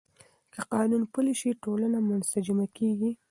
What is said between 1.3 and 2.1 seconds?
شي، ټولنه